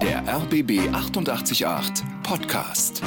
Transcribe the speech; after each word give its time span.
Der 0.00 0.26
RBB 0.26 0.88
888 0.90 1.66
Podcast. 2.22 3.02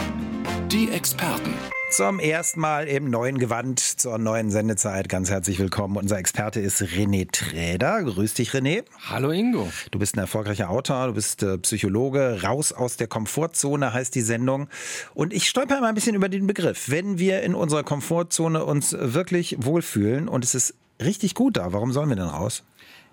Die 0.72 0.88
Experten. 0.92 1.52
Zum 1.90 2.20
ersten 2.20 2.60
Mal 2.60 2.88
im 2.88 3.10
neuen 3.10 3.40
Gewand 3.40 3.80
zur 3.80 4.20
neuen 4.20 4.52
Sendezeit. 4.52 5.10
Ganz 5.10 5.32
herzlich 5.32 5.58
willkommen. 5.58 5.98
Unser 5.98 6.20
Experte 6.20 6.60
ist 6.60 6.80
René 6.80 7.28
Träder. 7.32 8.04
Grüß 8.04 8.36
dich, 8.36 8.52
René. 8.52 8.84
Hallo 9.10 9.32
Ingo. 9.32 9.68
Du 9.90 9.98
bist 9.98 10.16
ein 10.16 10.20
erfolgreicher 10.20 10.70
Autor, 10.70 11.08
du 11.08 11.14
bist 11.14 11.42
äh, 11.42 11.58
Psychologe. 11.58 12.44
Raus 12.44 12.72
aus 12.72 12.98
der 12.98 13.08
Komfortzone 13.08 13.92
heißt 13.92 14.14
die 14.14 14.22
Sendung. 14.22 14.68
Und 15.16 15.34
ich 15.34 15.50
stolper 15.50 15.82
mal 15.82 15.88
ein 15.88 15.96
bisschen 15.96 16.16
über 16.16 16.30
den 16.30 16.46
Begriff. 16.46 16.88
Wenn 16.88 17.18
wir 17.18 17.42
in 17.42 17.56
unserer 17.56 17.84
Komfortzone 17.84 18.64
uns 18.64 18.96
wirklich 19.00 19.56
wohlfühlen 19.60 20.28
und 20.28 20.44
es 20.44 20.54
ist 20.54 20.76
richtig 21.02 21.34
gut 21.34 21.58
da, 21.58 21.74
warum 21.74 21.92
sollen 21.92 22.10
wir 22.10 22.16
denn 22.16 22.26
raus? 22.26 22.64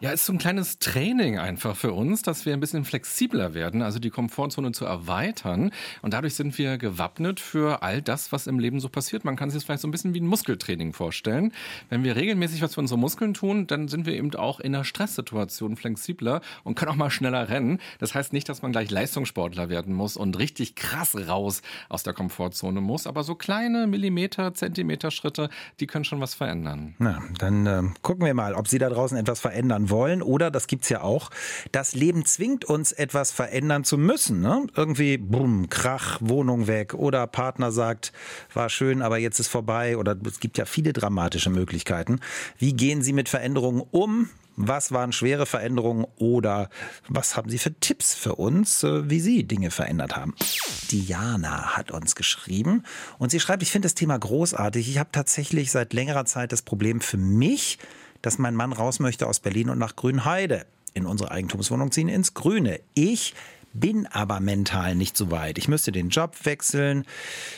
Ja, 0.02 0.12
ist 0.12 0.24
so 0.24 0.32
ein 0.32 0.38
kleines 0.38 0.78
Training 0.78 1.38
einfach 1.38 1.76
für 1.76 1.92
uns, 1.92 2.22
dass 2.22 2.46
wir 2.46 2.54
ein 2.54 2.60
bisschen 2.60 2.86
flexibler 2.86 3.52
werden, 3.52 3.82
also 3.82 3.98
die 3.98 4.08
Komfortzone 4.08 4.72
zu 4.72 4.86
erweitern. 4.86 5.72
Und 6.00 6.14
dadurch 6.14 6.36
sind 6.36 6.56
wir 6.56 6.78
gewappnet 6.78 7.38
für 7.38 7.82
all 7.82 8.00
das, 8.00 8.32
was 8.32 8.46
im 8.46 8.58
Leben 8.58 8.80
so 8.80 8.88
passiert. 8.88 9.26
Man 9.26 9.36
kann 9.36 9.50
sich 9.50 9.58
das 9.58 9.64
vielleicht 9.64 9.82
so 9.82 9.88
ein 9.88 9.90
bisschen 9.90 10.14
wie 10.14 10.22
ein 10.22 10.26
Muskeltraining 10.26 10.94
vorstellen. 10.94 11.52
Wenn 11.90 12.02
wir 12.02 12.16
regelmäßig 12.16 12.62
was 12.62 12.76
für 12.76 12.80
unsere 12.80 12.98
Muskeln 12.98 13.34
tun, 13.34 13.66
dann 13.66 13.88
sind 13.88 14.06
wir 14.06 14.14
eben 14.14 14.34
auch 14.36 14.58
in 14.58 14.74
einer 14.74 14.84
Stresssituation 14.84 15.76
flexibler 15.76 16.40
und 16.64 16.76
können 16.76 16.92
auch 16.92 16.96
mal 16.96 17.10
schneller 17.10 17.50
rennen. 17.50 17.78
Das 17.98 18.14
heißt 18.14 18.32
nicht, 18.32 18.48
dass 18.48 18.62
man 18.62 18.72
gleich 18.72 18.90
Leistungssportler 18.90 19.68
werden 19.68 19.92
muss 19.92 20.16
und 20.16 20.38
richtig 20.38 20.76
krass 20.76 21.14
raus 21.28 21.60
aus 21.90 22.04
der 22.04 22.14
Komfortzone 22.14 22.80
muss. 22.80 23.06
Aber 23.06 23.22
so 23.22 23.34
kleine 23.34 23.86
Millimeter, 23.86 24.54
Zentimeter 24.54 25.10
Schritte, 25.10 25.50
die 25.78 25.86
können 25.86 26.06
schon 26.06 26.20
was 26.20 26.32
verändern. 26.32 26.94
Na, 26.98 27.22
dann 27.38 27.66
äh, 27.66 27.82
gucken 28.00 28.24
wir 28.24 28.32
mal, 28.32 28.54
ob 28.54 28.66
Sie 28.66 28.78
da 28.78 28.88
draußen 28.88 29.18
etwas 29.18 29.40
verändern 29.40 29.89
wollen 29.90 30.22
oder, 30.22 30.50
das 30.50 30.66
gibt's 30.66 30.88
ja 30.88 31.02
auch, 31.02 31.30
das 31.72 31.94
Leben 31.94 32.24
zwingt 32.24 32.64
uns 32.64 32.92
etwas 32.92 33.30
verändern 33.30 33.84
zu 33.84 33.98
müssen. 33.98 34.40
Ne? 34.40 34.66
Irgendwie, 34.74 35.18
bumm, 35.18 35.68
Krach, 35.68 36.18
Wohnung 36.20 36.66
weg 36.66 36.94
oder 36.94 37.26
Partner 37.26 37.72
sagt, 37.72 38.12
war 38.54 38.68
schön, 38.68 39.02
aber 39.02 39.18
jetzt 39.18 39.40
ist 39.40 39.48
vorbei 39.48 39.96
oder 39.96 40.16
es 40.26 40.40
gibt 40.40 40.58
ja 40.58 40.64
viele 40.64 40.92
dramatische 40.92 41.50
Möglichkeiten. 41.50 42.20
Wie 42.58 42.72
gehen 42.72 43.02
Sie 43.02 43.12
mit 43.12 43.28
Veränderungen 43.28 43.82
um? 43.90 44.28
Was 44.56 44.92
waren 44.92 45.12
schwere 45.12 45.46
Veränderungen 45.46 46.04
oder 46.16 46.68
was 47.08 47.36
haben 47.36 47.48
Sie 47.48 47.58
für 47.58 47.72
Tipps 47.80 48.14
für 48.14 48.34
uns, 48.34 48.82
äh, 48.82 49.08
wie 49.08 49.20
Sie 49.20 49.44
Dinge 49.44 49.70
verändert 49.70 50.16
haben? 50.16 50.34
Diana 50.90 51.76
hat 51.76 51.90
uns 51.92 52.14
geschrieben 52.14 52.82
und 53.18 53.30
sie 53.30 53.40
schreibt, 53.40 53.62
ich 53.62 53.70
finde 53.70 53.86
das 53.86 53.94
Thema 53.94 54.18
großartig. 54.18 54.88
Ich 54.88 54.98
habe 54.98 55.10
tatsächlich 55.12 55.70
seit 55.70 55.92
längerer 55.92 56.24
Zeit 56.24 56.52
das 56.52 56.62
Problem 56.62 57.00
für 57.00 57.16
mich, 57.16 57.78
dass 58.22 58.38
mein 58.38 58.54
Mann 58.54 58.72
raus 58.72 58.98
möchte 58.98 59.26
aus 59.26 59.40
Berlin 59.40 59.70
und 59.70 59.78
nach 59.78 59.96
Grünheide 59.96 60.66
in 60.94 61.06
unsere 61.06 61.30
Eigentumswohnung 61.30 61.92
ziehen, 61.92 62.08
ins 62.08 62.34
Grüne. 62.34 62.80
Ich 62.94 63.34
bin 63.72 64.06
aber 64.06 64.40
mental 64.40 64.94
nicht 64.94 65.16
so 65.16 65.30
weit. 65.30 65.58
Ich 65.58 65.68
müsste 65.68 65.92
den 65.92 66.08
Job 66.08 66.34
wechseln. 66.44 67.04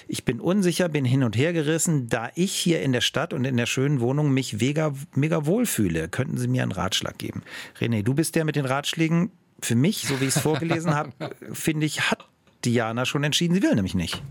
Ich 0.08 0.24
bin 0.24 0.40
unsicher, 0.40 0.88
bin 0.88 1.04
hin 1.04 1.24
und 1.24 1.36
her 1.36 1.52
gerissen, 1.52 2.08
da 2.08 2.30
ich 2.34 2.52
hier 2.52 2.82
in 2.82 2.92
der 2.92 3.00
Stadt 3.00 3.32
und 3.32 3.44
in 3.44 3.56
der 3.56 3.66
schönen 3.66 4.00
Wohnung 4.00 4.30
mich 4.30 4.54
mega, 4.60 4.92
mega 5.14 5.46
wohlfühle. 5.46 6.08
Könnten 6.08 6.36
Sie 6.36 6.48
mir 6.48 6.62
einen 6.62 6.72
Ratschlag 6.72 7.18
geben? 7.18 7.42
René, 7.78 8.02
du 8.02 8.14
bist 8.14 8.34
der 8.34 8.44
mit 8.44 8.56
den 8.56 8.66
Ratschlägen. 8.66 9.30
Für 9.60 9.74
mich, 9.76 10.08
so 10.08 10.20
wie 10.20 10.24
ich 10.24 10.36
es 10.36 10.42
vorgelesen 10.42 10.94
habe, 10.94 11.12
finde 11.52 11.86
ich, 11.86 12.10
hat 12.10 12.26
Diana 12.64 13.06
schon 13.06 13.24
entschieden, 13.24 13.54
sie 13.54 13.62
will 13.62 13.74
nämlich 13.74 13.94
nicht. 13.94 14.22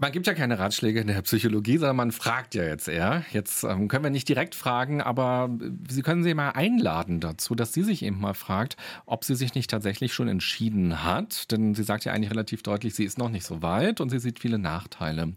Man 0.00 0.12
gibt 0.12 0.26
ja 0.26 0.32
keine 0.32 0.58
Ratschläge 0.58 1.00
in 1.00 1.08
der 1.08 1.20
Psychologie, 1.20 1.76
sondern 1.76 1.96
man 1.96 2.10
fragt 2.10 2.54
ja 2.54 2.64
jetzt 2.64 2.88
eher. 2.88 3.22
Jetzt 3.32 3.64
ähm, 3.64 3.86
können 3.88 4.02
wir 4.02 4.10
nicht 4.10 4.30
direkt 4.30 4.54
fragen, 4.54 5.02
aber 5.02 5.50
Sie 5.90 6.00
können 6.00 6.22
sie 6.22 6.32
mal 6.32 6.50
einladen 6.50 7.20
dazu, 7.20 7.54
dass 7.54 7.74
sie 7.74 7.82
sich 7.82 8.02
eben 8.02 8.18
mal 8.18 8.32
fragt, 8.32 8.78
ob 9.04 9.24
sie 9.24 9.34
sich 9.34 9.54
nicht 9.54 9.70
tatsächlich 9.70 10.14
schon 10.14 10.28
entschieden 10.28 11.04
hat. 11.04 11.50
Denn 11.50 11.74
sie 11.74 11.82
sagt 11.82 12.06
ja 12.06 12.12
eigentlich 12.12 12.30
relativ 12.30 12.62
deutlich, 12.62 12.94
sie 12.94 13.04
ist 13.04 13.18
noch 13.18 13.28
nicht 13.28 13.44
so 13.44 13.60
weit 13.60 14.00
und 14.00 14.08
sie 14.08 14.20
sieht 14.20 14.38
viele 14.38 14.58
Nachteile. 14.58 15.34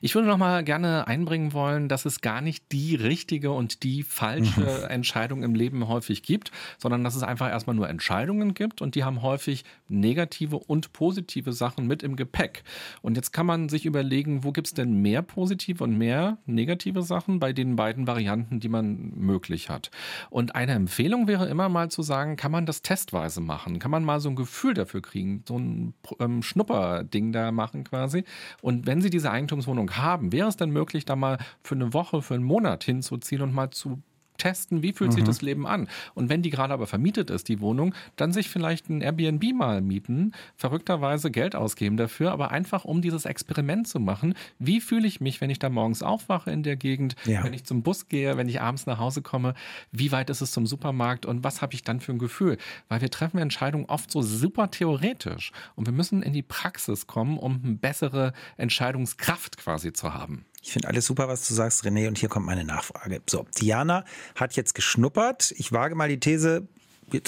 Ich 0.00 0.14
würde 0.14 0.28
noch 0.28 0.38
mal 0.38 0.64
gerne 0.64 1.06
einbringen 1.06 1.52
wollen, 1.52 1.88
dass 1.88 2.06
es 2.06 2.22
gar 2.22 2.40
nicht 2.40 2.72
die 2.72 2.94
richtige 2.94 3.50
und 3.50 3.82
die 3.82 4.02
falsche 4.02 4.60
mhm. 4.60 4.88
Entscheidung 4.88 5.42
im 5.42 5.54
Leben 5.54 5.88
häufig 5.88 6.22
gibt, 6.22 6.52
sondern 6.78 7.04
dass 7.04 7.16
es 7.16 7.22
einfach 7.22 7.50
erstmal 7.50 7.76
nur 7.76 7.90
Entscheidungen 7.90 8.54
gibt 8.54 8.80
und 8.80 8.94
die 8.94 9.04
haben 9.04 9.20
häufig 9.20 9.64
negative 9.88 10.56
und 10.56 10.94
positive 10.94 11.52
Sachen 11.52 11.86
mit 11.86 12.02
im 12.02 12.16
Gepäck. 12.16 12.62
Und 13.02 13.16
jetzt 13.16 13.32
kann 13.32 13.44
man 13.44 13.68
sich 13.68 13.84
über 13.84 14.05
überlegen, 14.06 14.44
wo 14.44 14.52
gibt 14.52 14.68
es 14.68 14.74
denn 14.74 15.02
mehr 15.02 15.20
positive 15.22 15.82
und 15.82 15.98
mehr 15.98 16.38
negative 16.46 17.02
Sachen 17.02 17.40
bei 17.40 17.52
den 17.52 17.76
beiden 17.76 18.06
Varianten, 18.06 18.60
die 18.60 18.68
man 18.68 19.12
möglich 19.16 19.68
hat. 19.68 19.90
Und 20.30 20.54
eine 20.54 20.72
Empfehlung 20.72 21.26
wäre 21.26 21.48
immer 21.48 21.68
mal 21.68 21.90
zu 21.90 22.02
sagen, 22.02 22.36
kann 22.36 22.52
man 22.52 22.66
das 22.66 22.82
testweise 22.82 23.40
machen? 23.40 23.78
Kann 23.80 23.90
man 23.90 24.04
mal 24.04 24.20
so 24.20 24.28
ein 24.28 24.36
Gefühl 24.36 24.74
dafür 24.74 25.02
kriegen, 25.02 25.42
so 25.46 25.58
ein 25.58 25.94
ähm, 26.20 26.42
Schnupperding 26.42 27.32
da 27.32 27.50
machen 27.50 27.84
quasi? 27.84 28.24
Und 28.62 28.86
wenn 28.86 29.02
Sie 29.02 29.10
diese 29.10 29.30
Eigentumswohnung 29.30 29.90
haben, 29.96 30.32
wäre 30.32 30.48
es 30.48 30.56
dann 30.56 30.70
möglich, 30.70 31.04
da 31.04 31.16
mal 31.16 31.38
für 31.62 31.74
eine 31.74 31.92
Woche, 31.92 32.22
für 32.22 32.34
einen 32.34 32.44
Monat 32.44 32.84
hinzuziehen 32.84 33.42
und 33.42 33.52
mal 33.52 33.70
zu 33.70 34.02
testen, 34.36 34.82
wie 34.82 34.92
fühlt 34.92 35.10
mhm. 35.10 35.14
sich 35.16 35.24
das 35.24 35.42
Leben 35.42 35.66
an. 35.66 35.88
Und 36.14 36.28
wenn 36.28 36.42
die 36.42 36.50
gerade 36.50 36.72
aber 36.72 36.86
vermietet 36.86 37.30
ist, 37.30 37.48
die 37.48 37.60
Wohnung, 37.60 37.94
dann 38.16 38.32
sich 38.32 38.48
vielleicht 38.48 38.88
ein 38.88 39.00
Airbnb 39.00 39.54
mal 39.54 39.80
mieten, 39.80 40.32
verrückterweise 40.56 41.30
Geld 41.30 41.54
ausgeben 41.54 41.96
dafür, 41.96 42.32
aber 42.32 42.50
einfach 42.50 42.84
um 42.84 43.02
dieses 43.02 43.24
Experiment 43.24 43.88
zu 43.88 44.00
machen. 44.00 44.34
Wie 44.58 44.80
fühle 44.80 45.06
ich 45.06 45.20
mich, 45.20 45.40
wenn 45.40 45.50
ich 45.50 45.58
da 45.58 45.68
morgens 45.68 46.02
aufwache 46.02 46.50
in 46.50 46.62
der 46.62 46.76
Gegend, 46.76 47.16
ja. 47.24 47.44
wenn 47.44 47.52
ich 47.52 47.64
zum 47.64 47.82
Bus 47.82 48.08
gehe, 48.08 48.36
wenn 48.36 48.48
ich 48.48 48.60
abends 48.60 48.86
nach 48.86 48.98
Hause 48.98 49.22
komme, 49.22 49.54
wie 49.92 50.12
weit 50.12 50.30
ist 50.30 50.40
es 50.40 50.50
zum 50.50 50.66
Supermarkt 50.66 51.26
und 51.26 51.44
was 51.44 51.62
habe 51.62 51.74
ich 51.74 51.82
dann 51.82 52.00
für 52.00 52.12
ein 52.12 52.18
Gefühl? 52.18 52.58
Weil 52.88 53.00
wir 53.00 53.10
treffen 53.10 53.38
Entscheidungen 53.38 53.86
oft 53.86 54.10
so 54.10 54.22
super 54.22 54.70
theoretisch 54.70 55.52
und 55.74 55.86
wir 55.86 55.92
müssen 55.92 56.22
in 56.22 56.32
die 56.32 56.42
Praxis 56.42 57.06
kommen, 57.06 57.38
um 57.38 57.60
eine 57.62 57.74
bessere 57.74 58.32
Entscheidungskraft 58.56 59.56
quasi 59.56 59.92
zu 59.92 60.14
haben. 60.14 60.44
Ich 60.66 60.72
finde 60.72 60.88
alles 60.88 61.06
super, 61.06 61.28
was 61.28 61.46
du 61.46 61.54
sagst, 61.54 61.84
René, 61.84 62.08
und 62.08 62.18
hier 62.18 62.28
kommt 62.28 62.44
meine 62.44 62.64
Nachfrage. 62.64 63.22
So, 63.30 63.46
Diana 63.56 64.04
hat 64.34 64.56
jetzt 64.56 64.74
geschnuppert. 64.74 65.52
Ich 65.52 65.70
wage 65.70 65.94
mal 65.94 66.08
die 66.08 66.18
These, 66.18 66.66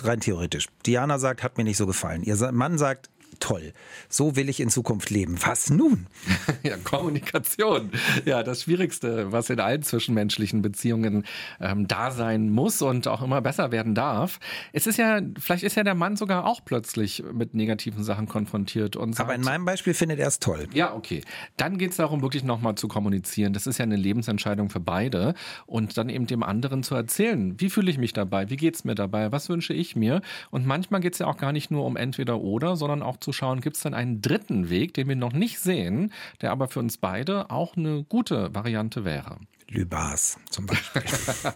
rein 0.02 0.18
theoretisch. 0.18 0.66
Diana 0.84 1.20
sagt, 1.20 1.44
hat 1.44 1.56
mir 1.56 1.62
nicht 1.62 1.76
so 1.76 1.86
gefallen. 1.86 2.24
Ihr 2.24 2.34
Mann 2.50 2.78
sagt, 2.78 3.10
toll. 3.40 3.72
So 4.08 4.36
will 4.36 4.48
ich 4.48 4.60
in 4.60 4.68
Zukunft 4.70 5.10
leben. 5.10 5.36
Was 5.44 5.70
nun? 5.70 6.06
Ja, 6.62 6.76
Kommunikation. 6.76 7.92
Ja, 8.24 8.42
das 8.42 8.62
Schwierigste, 8.62 9.30
was 9.32 9.48
in 9.48 9.60
allen 9.60 9.82
zwischenmenschlichen 9.82 10.60
Beziehungen 10.60 11.24
ähm, 11.60 11.86
da 11.86 12.10
sein 12.10 12.50
muss 12.50 12.82
und 12.82 13.06
auch 13.06 13.22
immer 13.22 13.40
besser 13.40 13.70
werden 13.70 13.94
darf. 13.94 14.40
Es 14.72 14.86
ist 14.86 14.98
ja, 14.98 15.20
vielleicht 15.38 15.62
ist 15.62 15.76
ja 15.76 15.84
der 15.84 15.94
Mann 15.94 16.16
sogar 16.16 16.46
auch 16.46 16.64
plötzlich 16.64 17.22
mit 17.32 17.54
negativen 17.54 18.02
Sachen 18.02 18.26
konfrontiert 18.26 18.96
und 18.96 19.14
sagt, 19.14 19.28
Aber 19.28 19.36
in 19.36 19.42
meinem 19.42 19.64
Beispiel 19.64 19.94
findet 19.94 20.18
er 20.18 20.28
es 20.28 20.40
toll. 20.40 20.68
Ja, 20.72 20.94
okay. 20.94 21.22
Dann 21.56 21.78
geht 21.78 21.92
es 21.92 21.96
darum, 21.96 22.22
wirklich 22.22 22.42
nochmal 22.42 22.74
zu 22.74 22.88
kommunizieren. 22.88 23.52
Das 23.52 23.66
ist 23.66 23.78
ja 23.78 23.84
eine 23.84 23.96
Lebensentscheidung 23.96 24.68
für 24.70 24.80
beide 24.80 25.34
und 25.66 25.96
dann 25.96 26.08
eben 26.08 26.26
dem 26.26 26.42
anderen 26.42 26.82
zu 26.82 26.94
erzählen, 26.94 27.58
wie 27.60 27.70
fühle 27.70 27.90
ich 27.90 27.98
mich 27.98 28.12
dabei, 28.12 28.50
wie 28.50 28.56
geht 28.56 28.74
es 28.74 28.84
mir 28.84 28.94
dabei, 28.94 29.30
was 29.32 29.48
wünsche 29.48 29.74
ich 29.74 29.96
mir. 29.96 30.22
Und 30.50 30.66
manchmal 30.66 31.00
geht 31.00 31.12
es 31.12 31.20
ja 31.20 31.26
auch 31.26 31.36
gar 31.36 31.52
nicht 31.52 31.70
nur 31.70 31.84
um 31.84 31.96
entweder 31.96 32.40
oder, 32.40 32.76
sondern 32.76 33.02
auch 33.02 33.17
zu 33.20 33.32
schauen, 33.32 33.60
gibt 33.60 33.76
es 33.76 33.82
denn 33.82 33.94
einen 33.94 34.22
dritten 34.22 34.70
Weg, 34.70 34.94
den 34.94 35.08
wir 35.08 35.16
noch 35.16 35.32
nicht 35.32 35.58
sehen, 35.58 36.12
der 36.40 36.50
aber 36.50 36.68
für 36.68 36.80
uns 36.80 36.98
beide 36.98 37.50
auch 37.50 37.76
eine 37.76 38.04
gute 38.04 38.54
Variante 38.54 39.04
wäre? 39.04 39.38
Lübars 39.68 40.38
zum 40.50 40.66
Beispiel. 40.66 41.02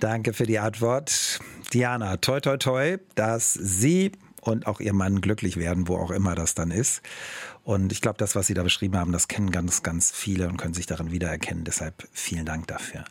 Danke 0.00 0.32
für 0.32 0.46
die 0.46 0.58
Antwort. 0.58 1.40
Diana, 1.72 2.16
toi 2.16 2.40
toi 2.40 2.56
toi, 2.56 2.98
dass 3.14 3.54
Sie 3.54 4.12
und 4.40 4.66
auch 4.66 4.80
Ihr 4.80 4.92
Mann 4.92 5.20
glücklich 5.20 5.56
werden, 5.56 5.88
wo 5.88 5.96
auch 5.96 6.10
immer 6.10 6.34
das 6.34 6.54
dann 6.54 6.70
ist. 6.70 7.02
Und 7.64 7.92
ich 7.92 8.00
glaube, 8.00 8.18
das, 8.18 8.36
was 8.36 8.46
Sie 8.46 8.54
da 8.54 8.62
beschrieben 8.62 8.96
haben, 8.96 9.10
das 9.10 9.26
kennen 9.26 9.50
ganz, 9.50 9.82
ganz 9.82 10.10
viele 10.10 10.48
und 10.48 10.58
können 10.58 10.74
sich 10.74 10.86
darin 10.86 11.10
wiedererkennen. 11.10 11.64
Deshalb 11.64 12.06
vielen 12.12 12.44
Dank 12.44 12.66
dafür. 12.66 13.04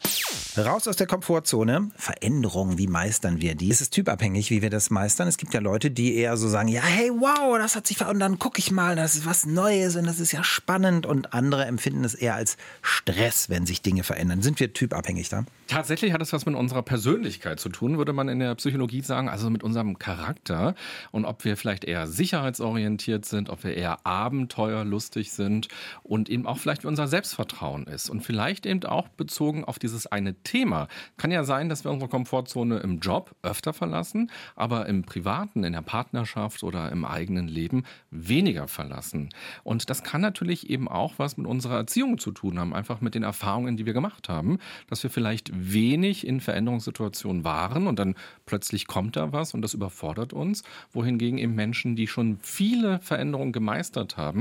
Raus 0.55 0.87
aus 0.87 0.95
der 0.95 1.07
Komfortzone. 1.07 1.89
Veränderungen, 1.97 2.77
wie 2.77 2.87
meistern 2.87 3.41
wir 3.41 3.55
die? 3.55 3.71
Es 3.71 3.81
ist 3.81 3.91
typabhängig, 3.91 4.51
wie 4.51 4.61
wir 4.61 4.69
das 4.69 4.91
meistern. 4.91 5.27
Es 5.27 5.37
gibt 5.37 5.55
ja 5.55 5.59
Leute, 5.59 5.89
die 5.89 6.15
eher 6.15 6.37
so 6.37 6.47
sagen, 6.47 6.67
ja, 6.67 6.83
hey, 6.83 7.09
wow, 7.09 7.57
das 7.57 7.75
hat 7.75 7.87
sich 7.87 7.97
verändert. 7.97 8.13
Und 8.13 8.19
dann 8.19 8.37
gucke 8.37 8.59
ich 8.59 8.69
mal, 8.69 8.95
das 8.95 9.15
ist 9.15 9.25
was 9.25 9.47
Neues 9.47 9.95
und 9.95 10.05
das 10.05 10.19
ist 10.19 10.31
ja 10.31 10.43
spannend. 10.43 11.07
Und 11.07 11.33
andere 11.33 11.65
empfinden 11.65 12.03
es 12.03 12.13
eher 12.13 12.35
als 12.35 12.57
Stress, 12.83 13.49
wenn 13.49 13.65
sich 13.65 13.81
Dinge 13.81 14.03
verändern. 14.03 14.43
Sind 14.43 14.59
wir 14.59 14.71
typabhängig 14.71 15.29
da? 15.29 15.45
Tatsächlich 15.67 16.13
hat 16.13 16.21
es 16.21 16.31
was 16.31 16.45
mit 16.45 16.53
unserer 16.53 16.83
Persönlichkeit 16.83 17.59
zu 17.59 17.69
tun, 17.69 17.97
würde 17.97 18.13
man 18.13 18.29
in 18.29 18.37
der 18.37 18.53
Psychologie 18.53 19.01
sagen, 19.01 19.29
also 19.29 19.49
mit 19.49 19.63
unserem 19.63 19.97
Charakter. 19.97 20.75
Und 21.11 21.25
ob 21.25 21.43
wir 21.43 21.57
vielleicht 21.57 21.85
eher 21.85 22.05
sicherheitsorientiert 22.05 23.25
sind, 23.25 23.49
ob 23.49 23.63
wir 23.63 23.75
eher 23.75 24.05
abenteuerlustig 24.43 25.31
sind 25.31 25.69
und 26.03 26.29
eben 26.29 26.45
auch 26.45 26.57
vielleicht 26.57 26.85
unser 26.85 27.07
Selbstvertrauen 27.07 27.87
ist. 27.87 28.09
Und 28.09 28.21
vielleicht 28.21 28.65
eben 28.65 28.83
auch 28.83 29.07
bezogen 29.07 29.63
auf 29.63 29.79
dieses 29.79 30.07
eine 30.07 30.35
Thema. 30.43 30.87
Kann 31.17 31.31
ja 31.31 31.43
sein, 31.43 31.69
dass 31.69 31.83
wir 31.85 31.91
unsere 31.91 32.09
Komfortzone 32.09 32.79
im 32.79 32.99
Job 32.99 33.35
öfter 33.41 33.73
verlassen, 33.73 34.29
aber 34.55 34.87
im 34.87 35.03
Privaten, 35.03 35.63
in 35.63 35.73
der 35.73 35.81
Partnerschaft 35.81 36.63
oder 36.63 36.91
im 36.91 37.05
eigenen 37.05 37.47
Leben 37.47 37.83
weniger 38.11 38.67
verlassen. 38.67 39.29
Und 39.63 39.89
das 39.89 40.03
kann 40.03 40.21
natürlich 40.21 40.69
eben 40.69 40.87
auch 40.87 41.13
was 41.17 41.37
mit 41.37 41.47
unserer 41.47 41.77
Erziehung 41.77 42.17
zu 42.17 42.31
tun 42.31 42.59
haben, 42.59 42.73
einfach 42.73 42.99
mit 42.99 43.15
den 43.15 43.23
Erfahrungen, 43.23 43.77
die 43.77 43.85
wir 43.85 43.93
gemacht 43.93 44.27
haben, 44.27 44.59
dass 44.89 45.03
wir 45.03 45.09
vielleicht 45.09 45.51
wenig 45.53 46.27
in 46.27 46.41
Veränderungssituationen 46.41 47.43
waren 47.43 47.87
und 47.87 47.97
dann 47.99 48.15
plötzlich 48.45 48.87
kommt 48.87 49.15
da 49.15 49.31
was 49.31 49.53
und 49.53 49.61
das 49.61 49.73
überfordert 49.73 50.33
uns, 50.33 50.63
wohingegen 50.91 51.37
eben 51.37 51.55
Menschen, 51.55 51.95
die 51.95 52.07
schon 52.07 52.39
viele 52.41 52.99
Veränderungen 52.99 53.53
gemeistert 53.53 54.17
haben, 54.17 54.32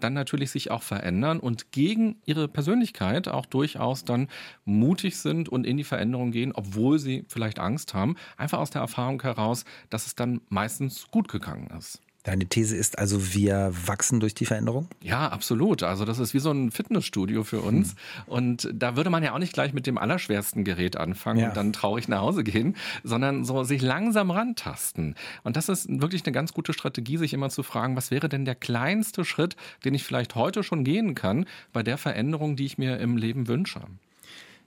dann 0.00 0.14
natürlich 0.14 0.50
sich 0.50 0.70
auch 0.70 0.82
verändern 0.82 1.40
und 1.40 1.72
gegen 1.72 2.16
ihre 2.24 2.48
Persönlichkeit 2.48 3.28
auch 3.28 3.46
durchaus 3.46 4.04
dann 4.04 4.28
mutig 4.64 5.16
sind 5.16 5.48
und 5.48 5.66
in 5.66 5.76
die 5.76 5.84
Veränderung 5.84 6.30
gehen, 6.30 6.52
obwohl 6.52 6.98
sie 6.98 7.24
vielleicht 7.28 7.58
Angst 7.58 7.94
haben, 7.94 8.16
einfach 8.36 8.58
aus 8.58 8.70
der 8.70 8.82
Erfahrung 8.82 9.22
heraus, 9.22 9.64
dass 9.90 10.06
es 10.06 10.14
dann 10.14 10.40
meistens 10.48 11.08
gut 11.10 11.28
gegangen 11.28 11.68
ist. 11.78 12.00
Deine 12.24 12.46
These 12.46 12.76
ist 12.76 12.98
also, 12.98 13.32
wir 13.32 13.72
wachsen 13.86 14.20
durch 14.20 14.34
die 14.34 14.44
Veränderung? 14.44 14.88
Ja, 15.02 15.28
absolut. 15.28 15.82
Also 15.82 16.04
das 16.04 16.18
ist 16.18 16.34
wie 16.34 16.40
so 16.40 16.50
ein 16.50 16.70
Fitnessstudio 16.72 17.44
für 17.44 17.60
uns. 17.60 17.90
Hm. 17.90 17.96
Und 18.26 18.70
da 18.74 18.96
würde 18.96 19.08
man 19.08 19.22
ja 19.22 19.32
auch 19.34 19.38
nicht 19.38 19.52
gleich 19.52 19.72
mit 19.72 19.86
dem 19.86 19.96
allerschwersten 19.96 20.64
Gerät 20.64 20.96
anfangen 20.96 21.40
ja. 21.40 21.48
und 21.48 21.56
dann 21.56 21.72
traurig 21.72 22.08
nach 22.08 22.20
Hause 22.20 22.42
gehen, 22.44 22.76
sondern 23.04 23.44
so 23.44 23.62
sich 23.62 23.80
langsam 23.80 24.30
rantasten. 24.30 25.14
Und 25.44 25.56
das 25.56 25.68
ist 25.68 25.88
wirklich 25.88 26.26
eine 26.26 26.32
ganz 26.32 26.52
gute 26.52 26.72
Strategie, 26.72 27.16
sich 27.16 27.32
immer 27.32 27.50
zu 27.50 27.62
fragen, 27.62 27.96
was 27.96 28.10
wäre 28.10 28.28
denn 28.28 28.44
der 28.44 28.56
kleinste 28.56 29.24
Schritt, 29.24 29.56
den 29.84 29.94
ich 29.94 30.04
vielleicht 30.04 30.34
heute 30.34 30.62
schon 30.64 30.84
gehen 30.84 31.14
kann 31.14 31.46
bei 31.72 31.82
der 31.82 31.98
Veränderung, 31.98 32.56
die 32.56 32.66
ich 32.66 32.78
mir 32.78 32.98
im 32.98 33.16
Leben 33.16 33.46
wünsche. 33.46 33.80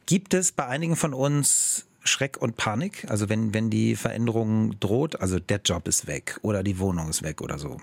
Gibt 0.05 0.33
es 0.33 0.51
bei 0.51 0.65
einigen 0.65 0.95
von 0.95 1.13
uns 1.13 1.85
Schreck 2.03 2.37
und 2.37 2.57
Panik? 2.57 3.05
Also 3.09 3.29
wenn, 3.29 3.53
wenn 3.53 3.69
die 3.69 3.95
Veränderung 3.95 4.79
droht, 4.79 5.19
also 5.19 5.39
der 5.39 5.61
Job 5.63 5.87
ist 5.87 6.07
weg 6.07 6.39
oder 6.41 6.63
die 6.63 6.79
Wohnung 6.79 7.09
ist 7.09 7.23
weg 7.23 7.41
oder 7.41 7.57
so. 7.59 7.77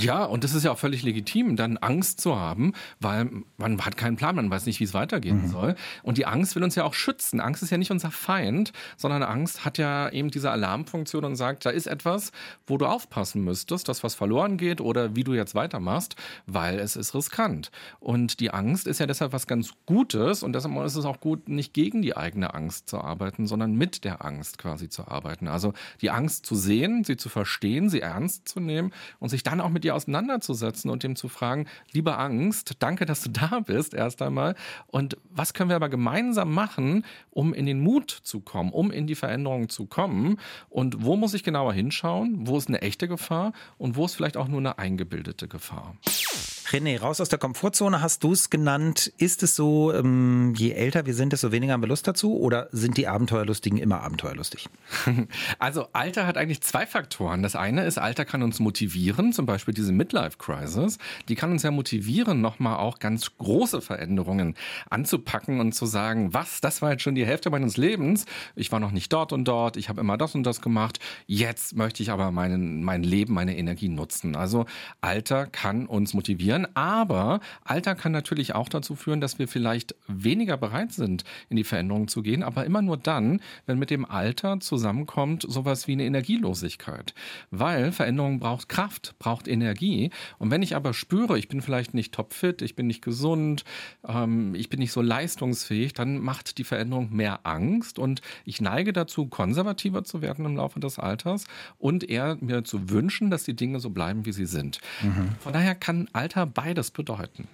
Ja, 0.00 0.24
und 0.24 0.44
das 0.44 0.54
ist 0.54 0.64
ja 0.64 0.70
auch 0.70 0.78
völlig 0.78 1.02
legitim, 1.02 1.56
dann 1.56 1.76
Angst 1.76 2.20
zu 2.20 2.36
haben, 2.36 2.72
weil 3.00 3.28
man 3.56 3.84
hat 3.84 3.96
keinen 3.96 4.16
Plan, 4.16 4.36
man 4.36 4.48
weiß 4.48 4.66
nicht, 4.66 4.78
wie 4.78 4.84
es 4.84 4.94
weitergehen 4.94 5.42
mhm. 5.42 5.48
soll. 5.48 5.74
Und 6.04 6.18
die 6.18 6.26
Angst 6.26 6.54
will 6.54 6.62
uns 6.62 6.76
ja 6.76 6.84
auch 6.84 6.94
schützen. 6.94 7.40
Angst 7.40 7.62
ist 7.64 7.70
ja 7.70 7.78
nicht 7.78 7.90
unser 7.90 8.12
Feind, 8.12 8.72
sondern 8.96 9.24
Angst 9.24 9.64
hat 9.64 9.76
ja 9.76 10.08
eben 10.10 10.30
diese 10.30 10.52
Alarmfunktion 10.52 11.24
und 11.24 11.34
sagt, 11.34 11.66
da 11.66 11.70
ist 11.70 11.86
etwas, 11.86 12.30
wo 12.66 12.78
du 12.78 12.86
aufpassen 12.86 13.42
müsstest, 13.42 13.88
dass 13.88 14.04
was 14.04 14.14
verloren 14.14 14.56
geht 14.56 14.80
oder 14.80 15.16
wie 15.16 15.24
du 15.24 15.34
jetzt 15.34 15.56
weitermachst, 15.56 16.14
weil 16.46 16.78
es 16.78 16.94
ist 16.94 17.14
riskant. 17.14 17.72
Und 17.98 18.38
die 18.38 18.52
Angst 18.52 18.86
ist 18.86 19.00
ja 19.00 19.06
deshalb 19.06 19.32
was 19.32 19.48
ganz 19.48 19.72
Gutes 19.84 20.44
und 20.44 20.52
deshalb 20.52 20.76
ist 20.84 20.94
es 20.94 21.04
auch 21.04 21.18
gut, 21.18 21.48
nicht 21.48 21.74
gegen 21.74 22.02
die 22.02 22.16
eigene 22.16 22.54
Angst 22.54 22.88
zu 22.88 22.98
arbeiten, 22.98 23.48
sondern 23.48 23.74
mit 23.74 24.04
der 24.04 24.24
Angst 24.24 24.58
quasi 24.58 24.88
zu 24.88 25.08
arbeiten. 25.08 25.48
Also 25.48 25.72
die 26.00 26.10
Angst 26.10 26.46
zu 26.46 26.54
sehen, 26.54 27.02
sie 27.02 27.16
zu 27.16 27.28
verstehen, 27.28 27.88
sie 27.88 28.00
ernst 28.00 28.46
zu 28.48 28.60
nehmen 28.60 28.92
und 29.18 29.30
sich 29.30 29.42
dann 29.42 29.60
auch 29.60 29.70
mit 29.70 29.87
dir 29.88 29.94
auseinanderzusetzen 29.94 30.90
und 30.90 31.02
dem 31.02 31.16
zu 31.16 31.28
fragen, 31.28 31.66
liebe 31.92 32.16
Angst, 32.16 32.76
danke, 32.78 33.06
dass 33.06 33.22
du 33.22 33.30
da 33.30 33.60
bist 33.60 33.94
erst 33.94 34.22
einmal. 34.22 34.54
Und 34.86 35.16
was 35.30 35.54
können 35.54 35.70
wir 35.70 35.76
aber 35.76 35.88
gemeinsam 35.88 36.52
machen, 36.52 37.04
um 37.30 37.54
in 37.54 37.66
den 37.66 37.80
Mut 37.80 38.10
zu 38.10 38.40
kommen, 38.40 38.72
um 38.72 38.90
in 38.90 39.06
die 39.06 39.14
Veränderung 39.14 39.68
zu 39.68 39.86
kommen? 39.86 40.38
Und 40.68 41.04
wo 41.04 41.16
muss 41.16 41.34
ich 41.34 41.42
genauer 41.42 41.72
hinschauen? 41.72 42.46
Wo 42.46 42.56
ist 42.56 42.68
eine 42.68 42.82
echte 42.82 43.08
Gefahr 43.08 43.52
und 43.78 43.96
wo 43.96 44.04
ist 44.04 44.14
vielleicht 44.14 44.36
auch 44.36 44.48
nur 44.48 44.60
eine 44.60 44.78
eingebildete 44.78 45.48
Gefahr? 45.48 45.96
René, 46.70 47.00
raus 47.00 47.18
aus 47.22 47.30
der 47.30 47.38
Komfortzone 47.38 48.02
hast 48.02 48.24
du 48.24 48.32
es 48.32 48.50
genannt. 48.50 49.10
Ist 49.16 49.42
es 49.42 49.56
so, 49.56 49.90
ähm, 49.94 50.52
je 50.54 50.72
älter 50.72 51.06
wir 51.06 51.14
sind, 51.14 51.32
desto 51.32 51.50
weniger 51.50 51.72
haben 51.72 51.82
wir 51.82 51.88
Lust 51.88 52.06
dazu? 52.06 52.38
Oder 52.38 52.68
sind 52.72 52.98
die 52.98 53.08
Abenteuerlustigen 53.08 53.78
immer 53.78 54.02
abenteuerlustig? 54.02 54.68
Also 55.58 55.88
Alter 55.92 56.26
hat 56.26 56.36
eigentlich 56.36 56.60
zwei 56.60 56.86
Faktoren. 56.86 57.42
Das 57.42 57.56
eine 57.56 57.84
ist, 57.84 57.98
Alter 57.98 58.24
kann 58.24 58.42
uns 58.42 58.60
motivieren, 58.60 59.32
zum 59.32 59.46
Beispiel 59.46 59.74
diese 59.74 59.92
Midlife-Crisis. 59.92 60.98
Die 61.28 61.34
kann 61.34 61.52
uns 61.52 61.62
ja 61.62 61.70
motivieren, 61.70 62.40
nochmal 62.40 62.76
auch 62.76 62.98
ganz 62.98 63.36
große 63.38 63.80
Veränderungen 63.80 64.54
anzupacken 64.90 65.60
und 65.60 65.72
zu 65.72 65.86
sagen, 65.86 66.34
was, 66.34 66.60
das 66.60 66.82
war 66.82 66.92
jetzt 66.92 67.02
schon 67.02 67.14
die 67.14 67.26
Hälfte 67.26 67.50
meines 67.50 67.76
Lebens. 67.76 68.26
Ich 68.56 68.70
war 68.72 68.80
noch 68.80 68.92
nicht 68.92 69.12
dort 69.12 69.32
und 69.32 69.46
dort, 69.46 69.76
ich 69.76 69.88
habe 69.88 70.00
immer 70.00 70.16
das 70.16 70.34
und 70.34 70.44
das 70.44 70.60
gemacht. 70.60 70.98
Jetzt 71.26 71.76
möchte 71.76 72.02
ich 72.02 72.10
aber 72.10 72.30
meinen, 72.30 72.82
mein 72.82 73.02
Leben, 73.02 73.34
meine 73.34 73.56
Energie 73.56 73.88
nutzen. 73.88 74.36
Also 74.36 74.66
Alter 75.00 75.46
kann 75.46 75.86
uns 75.86 76.14
motivieren 76.14 76.57
passieren. 76.58 76.68
Aber 76.74 77.40
Alter 77.64 77.94
kann 77.94 78.12
natürlich 78.12 78.54
auch 78.54 78.68
dazu 78.68 78.94
führen, 78.94 79.20
dass 79.20 79.38
wir 79.38 79.48
vielleicht 79.48 79.94
weniger 80.06 80.56
bereit 80.56 80.92
sind, 80.92 81.24
in 81.48 81.56
die 81.56 81.64
Veränderung 81.64 82.08
zu 82.08 82.22
gehen. 82.22 82.42
Aber 82.42 82.64
immer 82.64 82.82
nur 82.82 82.96
dann, 82.96 83.40
wenn 83.66 83.78
mit 83.78 83.90
dem 83.90 84.04
Alter 84.04 84.60
zusammenkommt 84.60 85.44
sowas 85.46 85.86
wie 85.88 85.92
eine 85.92 86.04
Energielosigkeit. 86.04 87.14
Weil 87.50 87.92
Veränderung 87.92 88.40
braucht 88.40 88.68
Kraft, 88.68 89.14
braucht 89.18 89.48
Energie. 89.48 90.10
Und 90.38 90.50
wenn 90.50 90.62
ich 90.62 90.74
aber 90.76 90.94
spüre, 90.94 91.38
ich 91.38 91.48
bin 91.48 91.62
vielleicht 91.62 91.94
nicht 91.94 92.14
topfit, 92.14 92.62
ich 92.62 92.74
bin 92.74 92.86
nicht 92.86 93.02
gesund, 93.02 93.64
ähm, 94.06 94.54
ich 94.54 94.68
bin 94.68 94.80
nicht 94.80 94.92
so 94.92 95.02
leistungsfähig, 95.02 95.92
dann 95.92 96.18
macht 96.18 96.58
die 96.58 96.64
Veränderung 96.64 97.14
mehr 97.14 97.40
Angst. 97.44 97.98
Und 97.98 98.20
ich 98.44 98.60
neige 98.60 98.92
dazu, 98.92 99.26
konservativer 99.26 100.04
zu 100.04 100.22
werden 100.22 100.44
im 100.44 100.56
Laufe 100.56 100.80
des 100.80 100.98
Alters 100.98 101.44
und 101.78 102.08
eher 102.08 102.36
mir 102.40 102.64
zu 102.64 102.90
wünschen, 102.90 103.30
dass 103.30 103.44
die 103.44 103.54
Dinge 103.54 103.80
so 103.80 103.90
bleiben, 103.90 104.26
wie 104.26 104.32
sie 104.32 104.46
sind. 104.46 104.80
Mhm. 105.02 105.30
Von 105.40 105.52
daher 105.52 105.74
kann 105.74 106.08
Alter 106.12 106.47
beides 106.48 106.90
bedeuten. 106.90 107.48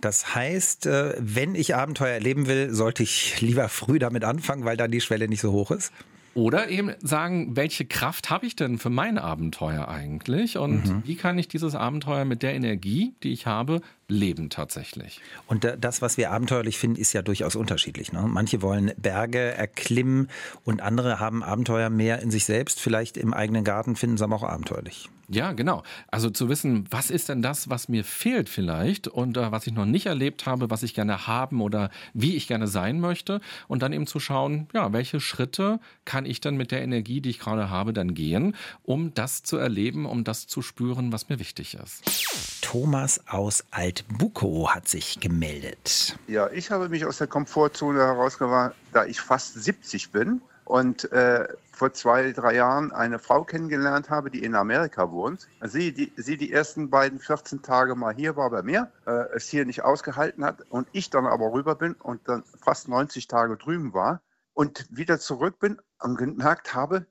Das 0.00 0.34
heißt, 0.34 0.86
äh, 0.86 1.14
wenn 1.18 1.54
ich 1.54 1.76
Abenteuer 1.76 2.14
erleben 2.14 2.48
will, 2.48 2.74
sollte 2.74 3.02
ich 3.02 3.40
lieber 3.40 3.68
früh 3.68 3.98
damit 3.98 4.24
anfangen, 4.24 4.64
weil 4.64 4.76
dann 4.76 4.90
die 4.90 5.00
Schwelle 5.00 5.28
nicht 5.28 5.40
so 5.40 5.52
hoch 5.52 5.70
ist? 5.70 5.92
Oder 6.34 6.70
eben 6.70 6.92
sagen, 7.00 7.56
welche 7.56 7.84
Kraft 7.84 8.30
habe 8.30 8.46
ich 8.46 8.56
denn 8.56 8.78
für 8.78 8.88
mein 8.88 9.18
Abenteuer 9.18 9.88
eigentlich? 9.88 10.56
Und 10.56 10.86
mhm. 10.86 11.02
wie 11.04 11.14
kann 11.14 11.38
ich 11.38 11.46
dieses 11.46 11.74
Abenteuer 11.74 12.24
mit 12.24 12.42
der 12.42 12.54
Energie, 12.54 13.14
die 13.22 13.32
ich 13.32 13.46
habe, 13.46 13.82
leben 14.12 14.50
tatsächlich. 14.50 15.20
Und 15.46 15.66
das, 15.78 16.02
was 16.02 16.16
wir 16.16 16.30
abenteuerlich 16.30 16.78
finden, 16.78 17.00
ist 17.00 17.12
ja 17.12 17.22
durchaus 17.22 17.56
unterschiedlich. 17.56 18.12
Ne? 18.12 18.22
Manche 18.28 18.62
wollen 18.62 18.92
Berge 18.96 19.38
erklimmen 19.38 20.28
und 20.64 20.82
andere 20.82 21.18
haben 21.18 21.42
Abenteuer 21.42 21.90
mehr 21.90 22.20
in 22.20 22.30
sich 22.30 22.44
selbst. 22.44 22.80
Vielleicht 22.80 23.16
im 23.16 23.34
eigenen 23.34 23.64
Garten 23.64 23.96
finden 23.96 24.16
sie 24.18 24.24
aber 24.24 24.36
auch 24.36 24.44
abenteuerlich. 24.44 25.08
Ja, 25.28 25.52
genau. 25.52 25.82
Also 26.08 26.28
zu 26.28 26.50
wissen, 26.50 26.84
was 26.90 27.10
ist 27.10 27.30
denn 27.30 27.40
das, 27.40 27.70
was 27.70 27.88
mir 27.88 28.04
fehlt 28.04 28.50
vielleicht 28.50 29.08
und 29.08 29.38
äh, 29.38 29.50
was 29.50 29.66
ich 29.66 29.72
noch 29.72 29.86
nicht 29.86 30.04
erlebt 30.04 30.44
habe, 30.44 30.68
was 30.68 30.82
ich 30.82 30.92
gerne 30.92 31.26
haben 31.26 31.62
oder 31.62 31.90
wie 32.12 32.36
ich 32.36 32.48
gerne 32.48 32.66
sein 32.66 33.00
möchte 33.00 33.40
und 33.66 33.82
dann 33.82 33.94
eben 33.94 34.06
zu 34.06 34.20
schauen, 34.20 34.68
ja, 34.74 34.92
welche 34.92 35.20
Schritte 35.20 35.80
kann 36.04 36.26
ich 36.26 36.42
dann 36.42 36.56
mit 36.56 36.70
der 36.70 36.82
Energie, 36.82 37.22
die 37.22 37.30
ich 37.30 37.38
gerade 37.38 37.70
habe, 37.70 37.94
dann 37.94 38.12
gehen, 38.12 38.54
um 38.82 39.14
das 39.14 39.42
zu 39.42 39.56
erleben, 39.56 40.04
um 40.04 40.22
das 40.22 40.48
zu 40.48 40.60
spüren, 40.60 41.12
was 41.12 41.30
mir 41.30 41.38
wichtig 41.38 41.78
ist. 41.82 42.60
Thomas 42.60 43.26
aus 43.26 43.64
Altbukow 44.02 44.68
hat 44.68 44.88
sich 44.88 45.20
gemeldet. 45.20 46.18
Ja, 46.26 46.48
ich 46.50 46.70
habe 46.70 46.88
mich 46.88 47.04
aus 47.04 47.18
der 47.18 47.26
Komfortzone 47.26 48.00
herausgebracht, 48.00 48.74
da 48.92 49.04
ich 49.04 49.20
fast 49.20 49.54
70 49.54 50.10
bin 50.10 50.42
und 50.64 51.10
äh, 51.12 51.46
vor 51.72 51.92
zwei, 51.92 52.32
drei 52.32 52.54
Jahren 52.54 52.92
eine 52.92 53.18
Frau 53.18 53.44
kennengelernt 53.44 54.10
habe, 54.10 54.30
die 54.30 54.42
in 54.42 54.54
Amerika 54.54 55.10
wohnt. 55.10 55.48
Sie 55.62 55.92
die, 55.92 56.12
sie 56.16 56.36
die 56.36 56.52
ersten 56.52 56.90
beiden 56.90 57.18
14 57.18 57.62
Tage 57.62 57.94
mal 57.94 58.14
hier 58.14 58.36
war 58.36 58.50
bei 58.50 58.62
mir, 58.62 58.90
äh, 59.06 59.24
es 59.34 59.48
hier 59.48 59.64
nicht 59.64 59.82
ausgehalten 59.82 60.44
hat 60.44 60.62
und 60.70 60.88
ich 60.92 61.10
dann 61.10 61.26
aber 61.26 61.52
rüber 61.52 61.74
bin 61.74 61.94
und 61.94 62.28
dann 62.28 62.44
fast 62.60 62.88
90 62.88 63.28
Tage 63.28 63.56
drüben 63.56 63.94
war 63.94 64.22
und 64.52 64.86
wieder 64.90 65.18
zurück 65.18 65.58
bin 65.58 65.80
und 66.00 66.16
gemerkt 66.16 66.74
habe, 66.74 67.06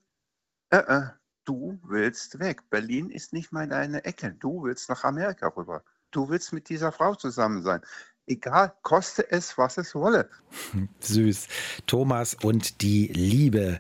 äh, 0.70 0.78
äh, 0.78 1.02
du 1.46 1.80
willst 1.84 2.40
weg. 2.40 2.70
Berlin 2.70 3.10
ist 3.10 3.34
nicht 3.34 3.52
mal 3.52 3.68
deine 3.68 4.06
Ecke. 4.06 4.34
Du 4.40 4.64
willst 4.64 4.90
nach 4.90 5.04
Amerika 5.04 5.48
rüber. 5.48 5.84
Du 6.12 6.30
willst 6.30 6.54
mit 6.54 6.70
dieser 6.70 6.92
Frau 6.92 7.16
zusammen 7.16 7.64
sein. 7.64 7.82
Egal, 8.28 8.74
koste 8.82 9.30
es, 9.32 9.58
was 9.58 9.78
es 9.78 9.96
wolle. 9.96 10.30
Süß. 11.00 11.48
Thomas 11.88 12.36
und 12.36 12.82
die 12.82 13.08
Liebe. 13.08 13.80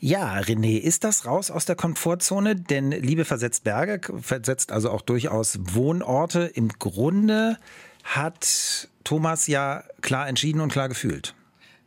Ja, 0.00 0.36
René, 0.36 0.78
ist 0.78 1.04
das 1.04 1.24
raus 1.24 1.50
aus 1.50 1.64
der 1.64 1.76
Komfortzone? 1.76 2.56
Denn 2.56 2.90
Liebe 2.90 3.24
versetzt 3.24 3.64
Berge, 3.64 4.00
versetzt 4.20 4.72
also 4.72 4.90
auch 4.90 5.00
durchaus 5.00 5.58
Wohnorte. 5.60 6.40
Im 6.42 6.68
Grunde 6.68 7.56
hat 8.02 8.88
Thomas 9.02 9.46
ja 9.46 9.84
klar 10.02 10.28
entschieden 10.28 10.60
und 10.60 10.72
klar 10.72 10.88
gefühlt. 10.88 11.34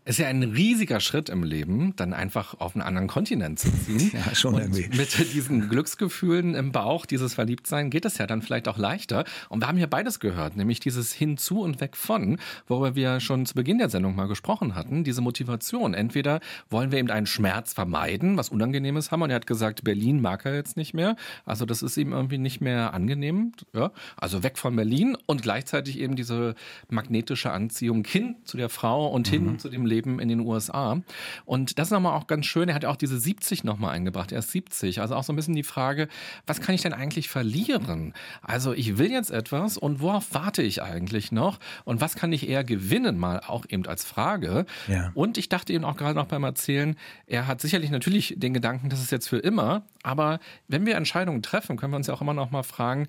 Es 0.09 0.11
ist 0.11 0.19
ja 0.19 0.29
ein 0.29 0.41
riesiger 0.41 1.01
Schritt 1.01 1.27
im 1.27 1.43
Leben, 1.43 1.93
dann 1.97 2.13
einfach 2.13 2.61
auf 2.61 2.75
einen 2.75 2.81
anderen 2.81 3.09
Kontinent 3.09 3.59
zu 3.59 3.69
ziehen. 3.69 3.97
Ja, 4.17 4.33
schon 4.33 4.55
und 4.55 4.61
irgendwie. 4.61 4.87
Mit 4.95 5.33
diesen 5.33 5.67
Glücksgefühlen 5.67 6.55
im 6.55 6.71
Bauch, 6.71 7.05
dieses 7.05 7.33
Verliebtsein, 7.33 7.89
geht 7.89 8.05
es 8.05 8.17
ja 8.17 8.25
dann 8.25 8.41
vielleicht 8.41 8.69
auch 8.69 8.77
leichter. 8.77 9.25
Und 9.49 9.61
wir 9.61 9.67
haben 9.67 9.77
hier 9.77 9.87
beides 9.87 10.21
gehört, 10.21 10.55
nämlich 10.55 10.79
dieses 10.79 11.11
Hinzu 11.11 11.59
und 11.59 11.81
Weg 11.81 11.97
von, 11.97 12.37
worüber 12.67 12.95
wir 12.95 13.19
schon 13.19 13.45
zu 13.45 13.53
Beginn 13.53 13.79
der 13.79 13.89
Sendung 13.89 14.15
mal 14.15 14.29
gesprochen 14.29 14.75
hatten, 14.75 15.03
diese 15.03 15.19
Motivation. 15.19 15.93
Entweder 15.93 16.39
wollen 16.69 16.91
wir 16.91 16.99
eben 16.99 17.11
einen 17.11 17.27
Schmerz 17.27 17.73
vermeiden, 17.73 18.37
was 18.37 18.47
Unangenehmes 18.47 19.11
haben, 19.11 19.23
und 19.23 19.29
er 19.29 19.35
hat 19.35 19.47
gesagt, 19.47 19.83
Berlin 19.83 20.21
mag 20.21 20.45
er 20.45 20.55
jetzt 20.55 20.77
nicht 20.77 20.93
mehr. 20.93 21.17
Also 21.45 21.65
das 21.65 21.81
ist 21.81 21.97
ihm 21.97 22.13
irgendwie 22.13 22.37
nicht 22.37 22.61
mehr 22.61 22.93
angenehm. 22.93 23.51
Ja? 23.73 23.91
Also 24.15 24.41
weg 24.41 24.57
von 24.57 24.73
Berlin 24.73 25.17
und 25.25 25.41
gleichzeitig 25.41 25.99
eben 25.99 26.15
diese 26.15 26.55
magnetische 26.89 27.51
Anziehung 27.51 28.05
hin 28.05 28.37
zu 28.45 28.55
der 28.55 28.69
Frau 28.69 29.07
und 29.07 29.27
hin 29.27 29.59
zu 29.59 29.67
dem 29.67 29.85
Leben 29.85 29.96
in 30.05 30.27
den 30.27 30.41
USA. 30.41 31.01
Und 31.45 31.79
das 31.79 31.87
ist 31.87 31.91
nochmal 31.91 32.13
auch 32.13 32.27
ganz 32.27 32.45
schön. 32.45 32.69
Er 32.69 32.75
hat 32.75 32.83
ja 32.83 32.89
auch 32.89 32.95
diese 32.95 33.19
70 33.19 33.63
nochmal 33.63 33.95
eingebracht. 33.95 34.31
Er 34.31 34.39
ist 34.39 34.51
70. 34.51 35.01
Also 35.01 35.15
auch 35.15 35.23
so 35.23 35.33
ein 35.33 35.35
bisschen 35.35 35.55
die 35.55 35.63
Frage, 35.63 36.07
was 36.45 36.61
kann 36.61 36.75
ich 36.75 36.81
denn 36.81 36.93
eigentlich 36.93 37.29
verlieren? 37.29 38.13
Also 38.41 38.73
ich 38.73 38.97
will 38.97 39.11
jetzt 39.11 39.31
etwas 39.31 39.77
und 39.77 40.01
worauf 40.01 40.33
warte 40.33 40.61
ich 40.61 40.81
eigentlich 40.81 41.31
noch? 41.31 41.59
Und 41.85 42.01
was 42.01 42.15
kann 42.15 42.31
ich 42.31 42.47
eher 42.47 42.63
gewinnen? 42.63 43.17
Mal 43.17 43.41
auch 43.45 43.65
eben 43.69 43.85
als 43.85 44.03
Frage. 44.03 44.65
Ja. 44.87 45.11
Und 45.13 45.37
ich 45.37 45.49
dachte 45.49 45.73
eben 45.73 45.85
auch 45.85 45.97
gerade 45.97 46.15
noch 46.15 46.27
beim 46.27 46.43
Erzählen, 46.43 46.95
er 47.25 47.47
hat 47.47 47.61
sicherlich 47.61 47.91
natürlich 47.91 48.35
den 48.37 48.53
Gedanken, 48.53 48.89
das 48.89 49.01
ist 49.01 49.11
jetzt 49.11 49.27
für 49.27 49.37
immer. 49.37 49.83
Aber 50.03 50.39
wenn 50.67 50.85
wir 50.85 50.95
Entscheidungen 50.95 51.41
treffen, 51.41 51.77
können 51.77 51.93
wir 51.93 51.97
uns 51.97 52.07
ja 52.07 52.13
auch 52.13 52.21
immer 52.21 52.33
noch 52.33 52.51
mal 52.51 52.63
fragen, 52.63 53.07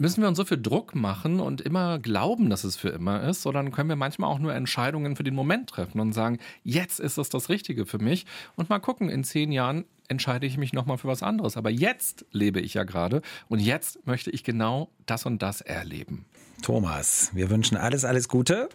Müssen 0.00 0.22
wir 0.22 0.28
uns 0.28 0.38
so 0.38 0.46
viel 0.46 0.56
Druck 0.56 0.94
machen 0.94 1.40
und 1.40 1.60
immer 1.60 1.98
glauben, 1.98 2.48
dass 2.48 2.64
es 2.64 2.74
für 2.74 2.88
immer 2.88 3.22
ist, 3.22 3.42
sondern 3.42 3.70
können 3.70 3.90
wir 3.90 3.96
manchmal 3.96 4.30
auch 4.30 4.38
nur 4.38 4.54
Entscheidungen 4.54 5.14
für 5.14 5.24
den 5.24 5.34
Moment 5.34 5.68
treffen 5.68 6.00
und 6.00 6.14
sagen, 6.14 6.38
jetzt 6.64 7.00
ist 7.00 7.18
es 7.18 7.28
das 7.28 7.50
Richtige 7.50 7.84
für 7.84 7.98
mich 7.98 8.24
und 8.56 8.70
mal 8.70 8.78
gucken, 8.78 9.10
in 9.10 9.24
zehn 9.24 9.52
Jahren 9.52 9.84
entscheide 10.08 10.46
ich 10.46 10.56
mich 10.56 10.72
nochmal 10.72 10.96
für 10.96 11.08
was 11.08 11.22
anderes. 11.22 11.58
Aber 11.58 11.68
jetzt 11.68 12.24
lebe 12.32 12.60
ich 12.60 12.72
ja 12.72 12.84
gerade 12.84 13.20
und 13.50 13.58
jetzt 13.58 14.06
möchte 14.06 14.30
ich 14.30 14.42
genau 14.42 14.88
das 15.04 15.26
und 15.26 15.42
das 15.42 15.60
erleben. 15.60 16.24
Thomas, 16.62 17.30
wir 17.34 17.50
wünschen 17.50 17.76
alles, 17.76 18.06
alles 18.06 18.26
Gute. 18.26 18.70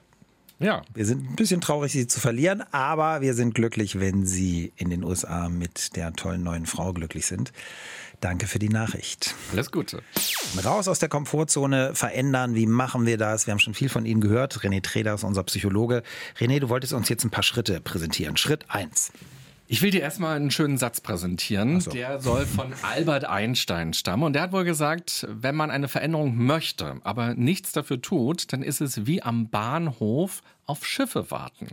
Ja, 0.59 0.83
Wir 0.93 1.05
sind 1.05 1.29
ein 1.29 1.35
bisschen 1.35 1.59
traurig, 1.59 1.91
Sie 1.91 2.07
zu 2.07 2.21
verlieren, 2.21 2.63
aber 2.71 3.19
wir 3.19 3.33
sind 3.33 3.55
glücklich, 3.55 3.99
wenn 3.99 4.25
Sie 4.25 4.71
in 4.77 4.89
den 4.89 5.03
USA 5.03 5.49
mit 5.49 5.97
der 5.97 6.13
tollen 6.13 6.43
neuen 6.43 6.65
Frau 6.65 6.93
glücklich 6.93 7.25
sind. 7.25 7.51
Danke 8.25 8.47
für 8.47 8.57
die 8.57 8.69
Nachricht. 8.69 9.35
alles 9.51 9.69
Gute. 9.69 10.01
Raus 10.65 10.87
aus 10.87 10.97
der 10.97 11.09
Komfortzone, 11.09 11.93
verändern, 11.93 12.55
wie 12.55 12.65
machen 12.65 13.05
wir 13.05 13.19
das? 13.19 13.45
Wir 13.45 13.51
haben 13.51 13.59
schon 13.59 13.75
viel 13.75 13.87
von 13.87 14.03
Ihnen 14.03 14.19
gehört. 14.19 14.57
René 14.61 14.81
Treder 14.81 15.13
ist 15.13 15.23
unser 15.23 15.43
Psychologe. 15.43 16.01
René, 16.39 16.59
du 16.59 16.69
wolltest 16.69 16.93
uns 16.93 17.07
jetzt 17.07 17.23
ein 17.23 17.29
paar 17.29 17.43
Schritte 17.43 17.79
präsentieren. 17.81 18.35
Schritt 18.35 18.65
eins. 18.67 19.11
Ich 19.67 19.83
will 19.83 19.91
dir 19.91 20.01
erstmal 20.01 20.37
einen 20.37 20.49
schönen 20.49 20.79
Satz 20.79 21.01
präsentieren. 21.01 21.79
so. 21.81 21.91
Der 21.91 22.19
soll 22.19 22.47
von 22.47 22.73
Albert 22.81 23.25
Einstein 23.25 23.93
stammen. 23.93 24.23
Und 24.23 24.33
der 24.33 24.41
hat 24.41 24.51
wohl 24.51 24.63
gesagt, 24.63 25.27
wenn 25.29 25.53
man 25.53 25.69
eine 25.69 25.87
Veränderung 25.87 26.35
möchte, 26.35 26.95
aber 27.03 27.35
nichts 27.35 27.73
dafür 27.73 28.01
tut, 28.01 28.51
dann 28.53 28.63
ist 28.63 28.81
es 28.81 29.05
wie 29.05 29.21
am 29.21 29.49
Bahnhof 29.49 30.41
auf 30.65 30.85
Schiffe 30.85 31.29
warten. 31.31 31.67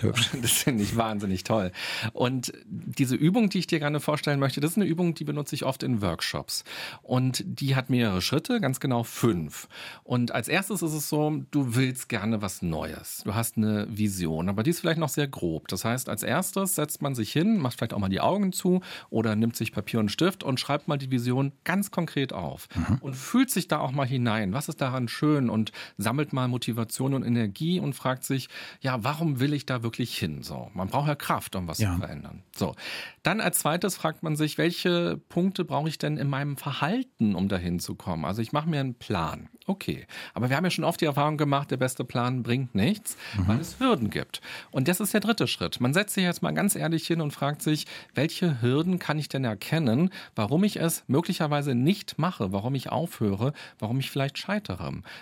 hübsch. 0.00 0.30
Das 0.42 0.52
finde 0.52 0.82
ich 0.82 0.96
wahnsinnig 0.96 1.44
toll. 1.44 1.72
Und 2.12 2.52
diese 2.66 3.16
Übung, 3.16 3.48
die 3.48 3.58
ich 3.58 3.66
dir 3.66 3.78
gerne 3.78 4.00
vorstellen 4.00 4.38
möchte, 4.38 4.60
das 4.60 4.72
ist 4.72 4.76
eine 4.76 4.86
Übung, 4.86 5.14
die 5.14 5.24
benutze 5.24 5.54
ich 5.54 5.64
oft 5.64 5.82
in 5.82 6.02
Workshops. 6.02 6.62
Und 7.02 7.42
die 7.46 7.74
hat 7.74 7.90
mehrere 7.90 8.20
Schritte, 8.20 8.60
ganz 8.60 8.80
genau 8.80 9.02
fünf. 9.02 9.68
Und 10.04 10.32
als 10.32 10.48
erstes 10.48 10.82
ist 10.82 10.92
es 10.92 11.08
so, 11.08 11.42
du 11.50 11.74
willst 11.74 12.08
gerne 12.08 12.42
was 12.42 12.62
Neues. 12.62 13.22
Du 13.24 13.34
hast 13.34 13.56
eine 13.56 13.86
Vision, 13.90 14.48
aber 14.48 14.62
die 14.62 14.70
ist 14.70 14.80
vielleicht 14.80 14.98
noch 14.98 15.08
sehr 15.08 15.26
grob. 15.28 15.68
Das 15.68 15.84
heißt, 15.84 16.08
als 16.08 16.22
erstes 16.22 16.74
setzt 16.74 17.02
man 17.02 17.14
sich 17.14 17.32
hin, 17.32 17.58
macht 17.58 17.78
vielleicht 17.78 17.94
auch 17.94 17.98
mal 17.98 18.08
die 18.08 18.20
Augen 18.20 18.52
zu 18.52 18.82
oder 19.10 19.34
nimmt 19.36 19.56
sich 19.56 19.72
Papier 19.72 20.00
und 20.00 20.10
Stift 20.10 20.42
und 20.42 20.60
schreibt 20.60 20.88
mal 20.88 20.98
die 20.98 21.10
Vision 21.10 21.52
ganz 21.64 21.90
konkret 21.90 22.32
auf. 22.32 22.68
Und 23.00 23.14
fühlt 23.14 23.50
sich 23.50 23.68
da 23.68 23.78
auch 23.80 23.92
mal 23.92 24.06
hinein. 24.06 24.52
Was 24.52 24.68
ist 24.68 24.80
daran 24.80 25.08
schön? 25.08 25.48
Und 25.48 25.72
sammelt 25.96 26.32
mal 26.32 26.48
Motivation 26.48 27.14
und 27.14 27.24
Energie 27.24 27.80
und 27.80 27.94
fragt 27.94 28.24
sich, 28.26 28.48
ja, 28.80 29.02
warum 29.04 29.40
will 29.40 29.52
ich 29.52 29.66
da 29.66 29.82
wirklich 29.82 30.16
hin? 30.18 30.42
So, 30.42 30.70
man 30.74 30.88
braucht 30.88 31.08
ja 31.08 31.14
Kraft, 31.14 31.56
um 31.56 31.66
was 31.68 31.78
Ja. 31.78 31.92
zu 31.94 31.98
verändern. 32.00 32.42
So, 32.54 32.74
dann 33.22 33.40
als 33.40 33.58
zweites 33.58 33.96
fragt 33.96 34.22
man 34.22 34.36
sich, 34.36 34.58
welche 34.58 35.16
Punkte 35.28 35.64
brauche 35.64 35.88
ich 35.88 35.98
denn 35.98 36.16
in 36.16 36.28
meinem 36.28 36.56
Verhalten, 36.56 37.34
um 37.34 37.48
dahin 37.48 37.80
zu 37.80 37.94
kommen? 37.94 38.24
Also 38.24 38.42
ich 38.42 38.52
mache 38.52 38.68
mir 38.68 38.80
einen 38.80 38.94
Plan. 38.94 39.48
Okay, 39.68 40.06
aber 40.32 40.48
wir 40.48 40.56
haben 40.56 40.62
ja 40.64 40.70
schon 40.70 40.84
oft 40.84 41.00
die 41.00 41.06
Erfahrung 41.06 41.36
gemacht, 41.36 41.70
der 41.72 41.76
beste 41.76 42.04
Plan 42.04 42.44
bringt 42.44 42.74
nichts, 42.76 43.16
weil 43.46 43.58
es 43.58 43.80
Hürden 43.80 44.10
gibt. 44.10 44.40
Und 44.70 44.86
das 44.86 45.00
ist 45.00 45.12
der 45.12 45.20
dritte 45.20 45.48
Schritt. 45.48 45.80
Man 45.80 45.92
setzt 45.92 46.14
sich 46.14 46.22
jetzt 46.22 46.40
mal 46.42 46.52
ganz 46.52 46.76
ehrlich 46.76 47.04
hin 47.06 47.20
und 47.20 47.32
fragt 47.32 47.62
sich, 47.62 47.86
welche 48.14 48.62
Hürden 48.62 49.00
kann 49.00 49.18
ich 49.18 49.28
denn 49.28 49.42
erkennen, 49.44 50.10
warum 50.36 50.62
ich 50.62 50.76
es 50.76 51.02
möglicherweise 51.08 51.74
nicht 51.74 52.16
mache, 52.18 52.52
warum 52.52 52.76
ich 52.76 52.90
aufhöre, 52.90 53.52
warum 53.80 53.98
ich 53.98 54.10
vielleicht 54.10 54.38
scheitere. 54.38 54.76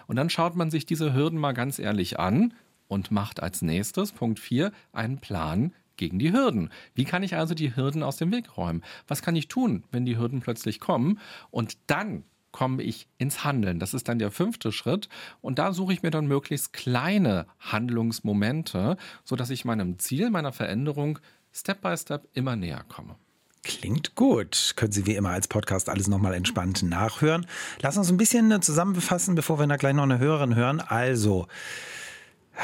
Und 0.07 0.17
dann 0.17 0.29
schaut 0.29 0.57
man 0.57 0.71
sich 0.71 0.85
diese 0.85 1.15
Hürden 1.15 1.39
mal 1.39 1.53
ganz 1.53 1.79
ehrlich 1.79 2.19
an 2.21 2.53
und 2.89 3.11
macht 3.11 3.43
als 3.43 3.63
nächstes, 3.63 4.13
Punkt 4.13 4.39
4, 4.39 4.73
einen 4.93 5.19
Plan 5.19 5.73
gegen 5.97 6.19
die 6.19 6.33
Hürden. 6.33 6.71
Wie 6.95 7.05
kann 7.05 7.23
ich 7.23 7.37
also 7.37 7.55
die 7.55 7.77
Hürden 7.77 8.03
aus 8.03 8.17
dem 8.17 8.33
Weg 8.33 8.57
räumen? 8.57 8.83
Was 9.07 9.23
kann 9.23 9.37
ich 9.37 9.49
tun, 9.49 9.85
wenn 9.91 10.05
die 10.05 10.19
Hürden 10.19 10.41
plötzlich 10.41 10.81
kommen? 10.81 11.21
Und 11.51 11.79
dann 11.87 12.25
komme 12.55 12.83
ich 12.85 13.09
ins 13.19 13.43
Handeln. 13.43 13.81
Das 13.81 13.95
ist 13.95 14.09
dann 14.09 14.21
der 14.21 14.31
fünfte 14.31 14.71
Schritt. 14.71 15.09
Und 15.41 15.59
da 15.59 15.73
suche 15.73 15.93
ich 15.93 16.03
mir 16.05 16.13
dann 16.13 16.29
möglichst 16.29 16.73
kleine 16.73 17.47
Handlungsmomente, 17.59 18.97
sodass 19.25 19.51
ich 19.51 19.65
meinem 19.65 19.99
Ziel, 19.99 20.31
meiner 20.31 20.53
Veränderung 20.53 21.19
Step 21.53 21.81
by 21.81 21.97
Step 21.97 22.29
immer 22.33 22.55
näher 22.55 22.85
komme. 22.89 23.17
Klingt 23.65 24.15
gut. 24.15 24.75
Können 24.77 24.93
Sie 24.93 25.07
wie 25.07 25.17
immer 25.17 25.31
als 25.31 25.49
Podcast 25.49 25.89
alles 25.89 26.07
nochmal 26.07 26.35
entspannt 26.35 26.83
nachhören. 26.83 27.47
Lass 27.81 27.97
uns 27.97 28.11
ein 28.11 28.19
bisschen 28.19 28.63
zusammenfassen, 28.63 29.35
bevor 29.35 29.59
wir 29.59 29.67
da 29.67 29.77
gleich 29.77 29.95
noch 29.95 30.03
eine 30.03 30.19
Hörerin 30.19 30.55
hören. 30.55 30.81
Also, 30.81 31.49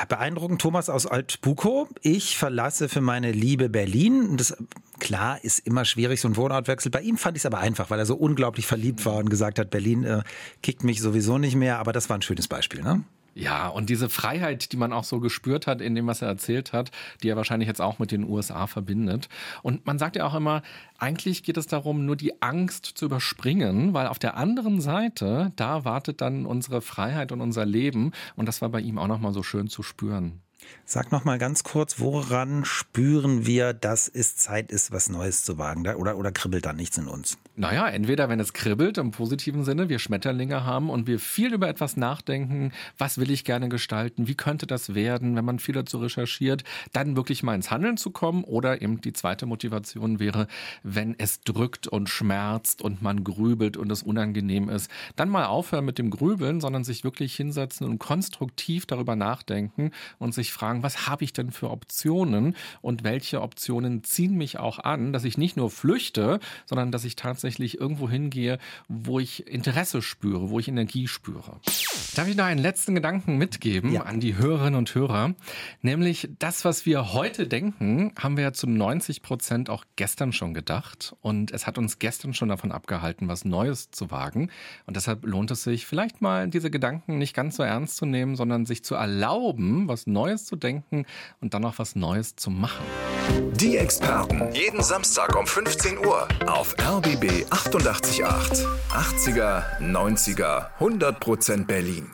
beeindruckend 0.08 0.60
Thomas 0.60 0.88
aus 0.88 1.06
Altbukow. 1.06 1.88
Ich 2.02 2.36
verlasse 2.36 2.88
für 2.88 3.00
meine 3.00 3.32
Liebe 3.32 3.68
Berlin. 3.68 4.36
Das, 4.36 4.56
klar, 4.98 5.42
ist 5.42 5.60
immer 5.60 5.84
schwierig, 5.84 6.20
so 6.20 6.28
ein 6.28 6.36
Wohnortwechsel. 6.36 6.90
Bei 6.90 7.00
ihm 7.00 7.16
fand 7.16 7.36
ich 7.36 7.42
es 7.42 7.46
aber 7.46 7.58
einfach, 7.58 7.90
weil 7.90 7.98
er 7.98 8.06
so 8.06 8.16
unglaublich 8.16 8.66
verliebt 8.66 9.04
war 9.04 9.16
und 9.16 9.30
gesagt 9.30 9.58
hat, 9.58 9.70
Berlin 9.70 10.04
äh, 10.04 10.22
kickt 10.62 10.84
mich 10.84 11.00
sowieso 11.00 11.38
nicht 11.38 11.56
mehr. 11.56 11.78
Aber 11.78 11.92
das 11.92 12.08
war 12.08 12.18
ein 12.18 12.22
schönes 12.22 12.48
Beispiel, 12.48 12.82
ne? 12.82 13.04
Ja, 13.34 13.68
und 13.68 13.88
diese 13.88 14.08
Freiheit, 14.08 14.72
die 14.72 14.76
man 14.76 14.92
auch 14.92 15.04
so 15.04 15.20
gespürt 15.20 15.66
hat 15.66 15.80
in 15.80 15.94
dem, 15.94 16.06
was 16.06 16.20
er 16.20 16.28
erzählt 16.28 16.72
hat, 16.72 16.90
die 17.22 17.28
er 17.28 17.36
wahrscheinlich 17.36 17.68
jetzt 17.68 17.80
auch 17.80 17.98
mit 17.98 18.10
den 18.10 18.24
USA 18.28 18.66
verbindet. 18.66 19.28
Und 19.62 19.86
man 19.86 19.98
sagt 19.98 20.16
ja 20.16 20.26
auch 20.26 20.34
immer, 20.34 20.62
eigentlich 20.98 21.44
geht 21.44 21.56
es 21.56 21.66
darum, 21.66 22.04
nur 22.06 22.16
die 22.16 22.42
Angst 22.42 22.86
zu 22.86 23.04
überspringen, 23.04 23.94
weil 23.94 24.08
auf 24.08 24.18
der 24.18 24.36
anderen 24.36 24.80
Seite, 24.80 25.52
da 25.56 25.84
wartet 25.84 26.20
dann 26.20 26.44
unsere 26.44 26.80
Freiheit 26.80 27.30
und 27.30 27.40
unser 27.40 27.64
Leben. 27.64 28.12
Und 28.34 28.46
das 28.46 28.62
war 28.62 28.68
bei 28.68 28.80
ihm 28.80 28.98
auch 28.98 29.06
nochmal 29.06 29.32
so 29.32 29.42
schön 29.42 29.68
zu 29.68 29.82
spüren. 29.82 30.42
Sag 30.92 31.12
noch 31.12 31.24
mal 31.24 31.38
ganz 31.38 31.62
kurz, 31.62 32.00
woran 32.00 32.64
spüren 32.64 33.46
wir, 33.46 33.72
dass 33.72 34.08
es 34.08 34.36
Zeit 34.36 34.72
ist, 34.72 34.90
was 34.90 35.08
Neues 35.08 35.44
zu 35.44 35.56
wagen? 35.56 35.86
Oder, 35.86 36.18
oder 36.18 36.32
kribbelt 36.32 36.66
da 36.66 36.72
nichts 36.72 36.98
in 36.98 37.06
uns? 37.06 37.38
Naja, 37.54 37.88
entweder 37.88 38.28
wenn 38.28 38.40
es 38.40 38.54
kribbelt 38.54 38.98
im 38.98 39.12
positiven 39.12 39.64
Sinne, 39.64 39.88
wir 39.88 40.00
Schmetterlinge 40.00 40.64
haben 40.64 40.90
und 40.90 41.06
wir 41.06 41.20
viel 41.20 41.52
über 41.54 41.68
etwas 41.68 41.96
nachdenken, 41.96 42.72
was 42.98 43.18
will 43.18 43.30
ich 43.30 43.44
gerne 43.44 43.68
gestalten, 43.68 44.26
wie 44.26 44.34
könnte 44.34 44.66
das 44.66 44.94
werden, 44.94 45.36
wenn 45.36 45.44
man 45.44 45.58
viel 45.58 45.74
dazu 45.74 45.98
recherchiert, 45.98 46.64
dann 46.92 47.16
wirklich 47.16 47.42
mal 47.42 47.54
ins 47.54 47.70
Handeln 47.70 47.96
zu 47.96 48.10
kommen. 48.10 48.42
Oder 48.42 48.82
eben 48.82 49.00
die 49.00 49.12
zweite 49.12 49.46
Motivation 49.46 50.18
wäre, 50.18 50.48
wenn 50.82 51.14
es 51.18 51.42
drückt 51.42 51.86
und 51.86 52.08
schmerzt 52.08 52.82
und 52.82 53.00
man 53.00 53.22
grübelt 53.22 53.76
und 53.76 53.92
es 53.92 54.02
unangenehm 54.02 54.68
ist, 54.68 54.90
dann 55.14 55.28
mal 55.28 55.46
aufhören 55.46 55.84
mit 55.84 55.98
dem 55.98 56.10
Grübeln, 56.10 56.60
sondern 56.60 56.82
sich 56.82 57.04
wirklich 57.04 57.36
hinsetzen 57.36 57.86
und 57.86 57.98
konstruktiv 57.98 58.86
darüber 58.86 59.14
nachdenken 59.14 59.92
und 60.18 60.34
sich 60.34 60.52
fragen, 60.52 60.59
was 60.60 61.06
habe 61.06 61.24
ich 61.24 61.32
denn 61.32 61.50
für 61.52 61.70
Optionen 61.70 62.54
und 62.82 63.04
welche 63.04 63.40
Optionen 63.42 64.04
ziehen 64.04 64.36
mich 64.36 64.58
auch 64.58 64.78
an, 64.78 65.12
dass 65.12 65.24
ich 65.24 65.38
nicht 65.38 65.56
nur 65.56 65.70
flüchte, 65.70 66.40
sondern 66.66 66.92
dass 66.92 67.04
ich 67.04 67.16
tatsächlich 67.16 67.80
irgendwo 67.80 68.08
hingehe, 68.08 68.58
wo 68.88 69.18
ich 69.20 69.46
Interesse 69.46 70.02
spüre, 70.02 70.50
wo 70.50 70.58
ich 70.58 70.68
Energie 70.68 71.08
spüre. 71.08 71.60
Darf 72.14 72.28
ich 72.28 72.36
noch 72.36 72.44
einen 72.44 72.60
letzten 72.60 72.94
Gedanken 72.94 73.36
mitgeben 73.38 73.92
Ja. 73.92 74.02
an 74.02 74.20
die 74.20 74.36
Hörerinnen 74.36 74.74
und 74.76 74.94
Hörer? 74.94 75.34
Nämlich 75.82 76.28
das, 76.38 76.64
was 76.64 76.84
wir 76.86 77.12
heute 77.12 77.46
denken, 77.46 78.12
haben 78.18 78.36
wir 78.36 78.44
ja 78.44 78.52
zu 78.52 78.66
90 78.68 79.22
Prozent 79.22 79.70
auch 79.70 79.84
gestern 79.96 80.32
schon 80.32 80.54
gedacht. 80.54 81.14
Und 81.20 81.52
es 81.52 81.66
hat 81.66 81.78
uns 81.78 81.98
gestern 81.98 82.34
schon 82.34 82.48
davon 82.48 82.72
abgehalten, 82.72 83.28
was 83.28 83.44
Neues 83.44 83.90
zu 83.90 84.10
wagen. 84.10 84.50
Und 84.86 84.96
deshalb 84.96 85.24
lohnt 85.24 85.50
es 85.50 85.62
sich, 85.62 85.86
vielleicht 85.86 86.20
mal 86.20 86.48
diese 86.48 86.70
Gedanken 86.70 87.18
nicht 87.18 87.34
ganz 87.34 87.56
so 87.56 87.62
ernst 87.62 87.96
zu 87.96 88.06
nehmen, 88.06 88.36
sondern 88.36 88.66
sich 88.66 88.84
zu 88.84 88.94
erlauben, 88.94 89.88
was 89.88 90.06
Neues 90.40 90.44
zu 90.46 90.56
denken 90.56 91.06
und 91.40 91.54
dann 91.54 91.64
auch 91.64 91.78
was 91.78 91.96
Neues 91.96 92.36
zu 92.36 92.50
machen. 92.50 92.84
Die 93.54 93.76
Experten. 93.76 94.52
Jeden 94.52 94.82
Samstag 94.82 95.36
um 95.36 95.46
15 95.46 95.98
Uhr 95.98 96.26
auf 96.46 96.74
RBB 96.78 97.46
888. 97.50 98.66
80er, 98.90 99.78
90er, 99.80 100.68
100% 100.78 101.66
Berlin. 101.66 102.10